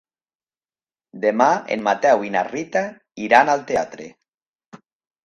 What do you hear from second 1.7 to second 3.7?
en Mateu i na Rita iran al